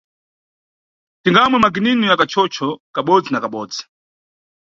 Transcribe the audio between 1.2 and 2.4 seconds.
Tingamwe makininu ya